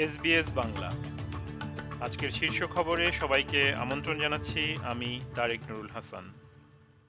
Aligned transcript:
SBS 0.00 0.52
Bangla. 0.52 0.90
আজকের 2.00 2.30
শীর্ষ 2.30 2.62
খবরে 2.62 3.12
সবাইকে 3.12 3.74
আমন্ত্রণ 3.74 4.20
জানাচ্ছি, 4.20 4.76
আমি 4.82 5.20
তারেক 5.34 5.60
নুরুল 5.70 5.88
হাসান। 5.88 6.32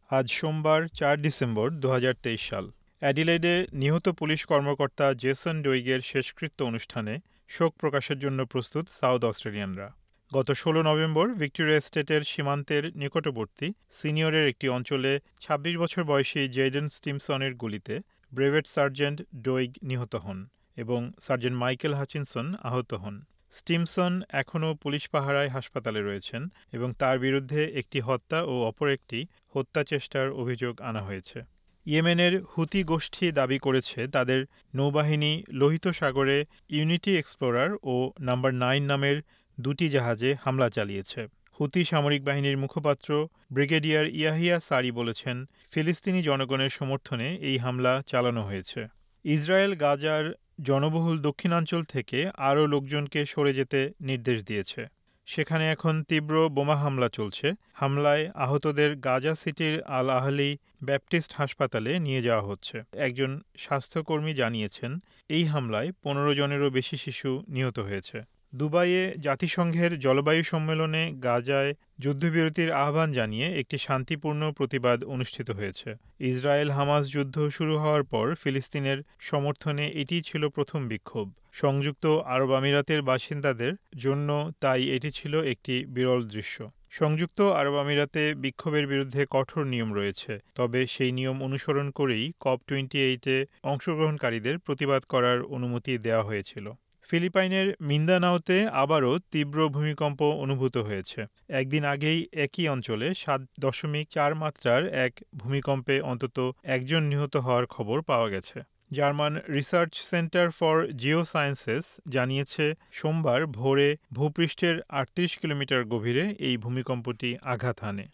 আজ 0.10 0.32
সোমবার, 0.32 0.88
চার 0.88 1.22
ডিসেম্বর 1.22 1.70
দু 1.70 1.90
হাজার 1.90 2.14
তেইশ 2.24 2.50
সাল। 2.50 2.72
অ্যাডিলেডে 3.00 3.68
নিহত 3.74 4.10
পুলিশ 4.10 4.46
কর্মকর্তা 4.46 5.14
জেসন 5.14 5.62
ডোইগের 5.62 6.02
শেষকৃত্য 6.02 6.64
অনুষ্ঠানে 6.64 7.20
শোক 7.50 7.74
প্রকাশের 7.78 8.20
জন্য 8.20 8.46
প্রস্তুত 8.46 8.90
সাউথ 8.90 9.26
অস্ট্রেলিয়ানরা। 9.26 9.94
গত 10.34 10.52
১৬ 10.52 10.82
নভেম্বর 10.82 11.34
ভিক্টোরিয়া 11.34 11.80
স্টেটের 11.80 12.22
সীমান্তের 12.22 12.98
নিকটবর্তী 12.98 13.74
সিনিয়রের 13.92 14.48
একটি 14.48 14.70
অঞ্চলে 14.70 15.20
২৬ 15.42 15.78
বছর 15.78 16.04
বয়সী 16.04 16.48
জেডেন 16.48 16.88
স্টিমসনের 16.88 17.54
গুলিতে 17.56 18.00
ব্রেভেট 18.34 18.68
সার্জেন্ট 18.68 19.22
ডোইগ 19.36 19.72
নিহত 19.84 20.16
হন। 20.16 20.48
এবং 20.76 21.12
সার্জেন্ট 21.22 21.58
মাইকেল 21.58 21.94
হাচিনসন 21.94 22.56
আহত 22.64 22.94
হন। 22.94 23.22
স্টিমসন 23.52 24.22
এখনও 24.30 24.76
পুলিশ 24.76 25.10
পাহারায় 25.10 25.48
হাসপাতালে 25.48 26.02
রয়েছেন 26.02 26.48
এবং 26.72 26.94
তার 26.94 27.20
বিরুদ্ধে 27.20 27.66
একটি 27.66 28.00
হত্যা 28.00 28.44
ও 28.44 28.64
অপর 28.64 28.90
একটি 28.90 29.26
হত্যা 29.50 29.84
চেষ্টার 29.84 30.32
অভিযোগ 30.32 30.82
আনা 30.82 31.02
হয়েছে। 31.02 31.42
ইয়েমেনের 31.86 32.44
হুতি 32.44 32.84
গোষ্ঠী 32.84 33.32
দাবি 33.32 33.60
করেছে 33.60 34.08
তাদের 34.08 34.46
নৌবাহিনী 34.76 35.44
লোহিত 35.50 35.88
সাগরে 35.88 36.46
ইউনিটি 36.70 37.18
এক্সপ্লোরার 37.18 37.70
ও 37.84 38.12
নাম্বার 38.20 38.54
নাইন 38.54 38.84
নামের 38.84 39.22
দুটি 39.60 39.90
জাহাজে 39.90 40.36
হামলা 40.46 40.70
চালিয়েছে। 40.70 41.28
হুতি 41.60 41.86
সামরিক 41.86 42.24
বাহিনীর 42.24 42.58
মুখপাত্র 42.58 43.28
ব্রিগেডিয়ার 43.52 44.08
ইয়াহিয়া 44.08 44.60
সারি 44.60 44.92
বলেছেন, 44.92 45.46
ফিলিস্তিনি 45.72 46.24
জনগণের 46.24 46.70
সমর্থনে 46.70 47.36
এই 47.36 47.58
হামলা 47.58 48.04
চালানো 48.08 48.42
হয়েছে। 48.42 48.88
ইসরায়েল 49.24 49.76
গাজার 49.76 50.34
জনবহুল 50.64 51.20
দক্ষিণাঞ্চল 51.20 51.84
থেকে 51.84 52.30
আরও 52.38 52.68
লোকজনকে 52.68 53.26
সরে 53.26 53.54
যেতে 53.54 53.80
নির্দেশ 54.02 54.46
দিয়েছে। 54.46 54.86
সেখানে 55.26 55.72
এখন 55.72 56.04
তীব্র 56.04 56.50
বোমা 56.50 56.76
হামলা 56.76 57.10
চলছে। 57.10 57.54
হামলায় 57.74 58.30
আহতদের 58.36 58.96
গাজা 58.96 59.36
সিটির 59.36 59.82
আল 59.82 60.10
আহলি 60.10 60.58
ব্যাপটিস্ট 60.84 61.34
হাসপাতালে 61.34 62.00
নিয়ে 62.00 62.22
যাওয়া 62.22 62.42
হচ্ছে। 62.42 62.84
একজন 62.98 63.42
স্বাস্থ্যকর্মী 63.58 64.34
জানিয়েছেন, 64.34 65.00
এই 65.30 65.44
হামলায় 65.46 65.92
পনেরো 66.04 66.36
জনেরও 66.36 66.70
বেশি 66.70 66.98
শিশু 66.98 67.44
নিহত 67.48 67.80
হয়েছে। 67.80 68.22
দুবাইয়ে 68.54 69.04
জাতিসংঘের 69.18 69.92
জলবায়ু 70.00 70.44
সম্মেলনে 70.44 71.04
গাজায় 71.24 71.72
যুদ্ধবিরতির 72.00 72.70
আহ্বান 72.72 73.10
জানিয়ে 73.12 73.48
একটি 73.62 73.78
শান্তিপূর্ণ 73.78 74.42
প্রতিবাদ 74.52 75.00
অনুষ্ঠিত 75.04 75.48
হয়েছে। 75.52 75.90
ইসরায়েল 76.32 76.70
হামাস 76.72 77.04
যুদ্ধ 77.12 77.36
শুরু 77.50 77.74
হওয়ার 77.78 78.04
পর 78.04 78.26
ফিলিস্তিনের 78.36 79.00
সমর্থনে 79.20 79.86
এটি 80.02 80.16
ছিল 80.22 80.44
প্রথম 80.50 80.82
বিক্ষোভ। 80.88 81.28
সংযুক্ত 81.54 82.06
আরব 82.34 82.50
আমিরাতের 82.54 83.02
বাসিন্দাদের 83.02 83.74
জন্য 83.98 84.30
তাই 84.60 84.84
এটি 84.96 85.10
ছিল 85.12 85.34
একটি 85.44 85.76
বিরল 85.86 86.22
দৃশ্য। 86.28 86.58
সংযুক্ত 86.90 87.40
আরব 87.60 87.76
আমিরাতে 87.78 88.24
বিক্ষোভের 88.36 88.86
বিরুদ্ধে 88.88 89.22
কঠোর 89.30 89.64
নিয়ম 89.66 89.90
রয়েছে, 89.94 90.34
তবে 90.56 90.80
সেই 90.88 91.12
নিয়ম 91.12 91.38
অনুসরণ 91.44 91.88
করেই 91.92 92.26
কপ 92.40 92.60
টোয়েন্টি 92.68 92.98
এইটে 93.00 93.36
অংশগ্রহণকারীদের 93.64 94.56
প্রতিবাদ 94.60 95.02
করার 95.04 95.40
অনুমতি 95.56 95.94
দেওয়া 95.98 96.24
হয়েছিল। 96.24 96.66
ফিলিপাইনের 97.12 97.68
মিন্দানাওতে 97.82 98.58
আবারও 98.84 99.14
তীব্র 99.32 99.58
ভূমিকম্প 99.70 100.20
অনুভূত 100.24 100.76
হয়েছে। 100.78 101.20
একদিন 101.50 101.84
আগেই 101.86 102.20
একই 102.46 102.66
অঞ্চলে 102.68 103.08
সাত 103.14 103.42
দশমিক 103.60 104.06
চার 104.10 104.32
মাত্রার 104.36 104.82
এক 105.06 105.14
ভূমিকম্পে 105.36 105.96
অন্তত 106.02 106.38
একজন 106.76 107.02
নিহত 107.04 107.34
হওয়ার 107.38 107.66
খবর 107.66 108.02
পাওয়া 108.02 108.30
গেছে। 108.30 108.58
German 108.92 109.34
Research 109.50 109.94
Centre 110.12 110.48
for 110.52 110.76
Geosciences 111.24 111.86
জানিয়েছে, 112.10 112.66
সোমবার 112.92 113.46
ভোরে 113.58 113.90
ভূপৃষ্ঠের 114.14 114.76
আটত্রিশ 114.90 115.32
কিলোমিটার 115.38 115.82
গভীরে 115.86 116.26
এই 116.40 116.56
ভূমিকম্পটি 116.58 117.30
আঘাত 117.44 117.78
হানে। 117.84 118.06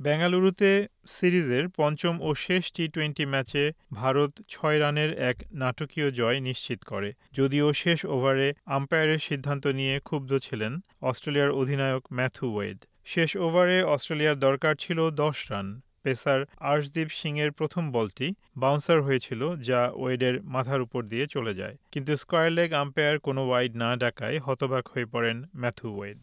বেঙ্গালুরুতে 0.00 0.70
সিরিজের 1.06 1.64
পঞ্চম 1.76 2.14
ও 2.20 2.34
শেষ 2.34 2.72
টি 2.72 2.88
টোয়েন্টি 2.88 3.24
ম্যাচে 3.26 3.72
ভারত 3.92 4.32
ছয় 4.48 4.78
রানের 4.78 5.10
এক 5.18 5.36
নাটকীয় 5.52 6.10
জয় 6.10 6.40
নিশ্চিত 6.40 6.80
করে। 6.84 7.12
যদিও 7.32 7.72
শেষ 7.72 8.04
ওভারে 8.04 8.52
আম্পায়ারের 8.66 9.18
সিদ্ধান্ত 9.18 9.66
নিয়ে 9.66 10.00
ক্ষুব্ধ 10.00 10.30
ছিলেন 10.38 10.72
অস্ট্রেলিয়ার 11.02 11.50
অধিনায়ক 11.50 12.04
ম্যাথু 12.12 12.46
ওয়েড। 12.54 12.78
শেষ 13.04 13.36
ওভারে 13.36 13.82
অস্ট্রেলিয়ার 13.82 14.38
দরকার 14.38 14.74
ছিল 14.74 15.10
দশ 15.10 15.50
রান। 15.50 15.80
পেসার 16.02 16.40
আর্শদীপ 16.60 17.08
সিংয়ের 17.10 17.50
প্রথম 17.52 17.92
বলটি 17.92 18.34
বাউন্সার 18.56 19.02
হয়েছিল, 19.02 19.56
যা 19.56 19.90
ওয়েডের 19.94 20.42
মাথার 20.42 20.80
উপর 20.80 21.02
দিয়ে 21.02 21.26
চলে 21.26 21.54
যায়। 21.54 21.76
কিন্তু 21.92 22.16
স্কোয়ার 22.16 22.52
লেগ 22.52 22.72
আম্পায়ার 22.72 23.18
কোনো 23.18 23.48
ওয়াইড 23.48 23.72
না 23.76 23.96
ডাকায় 23.96 24.38
হতবাক 24.38 24.88
হয়ে 24.88 25.06
পড়েন 25.06 25.44
ম্যাথু 25.56 25.88
ওয়েড। 25.96 26.22